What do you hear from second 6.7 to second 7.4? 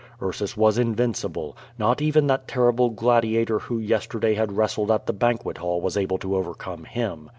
him.